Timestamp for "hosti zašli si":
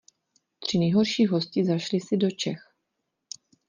1.25-2.17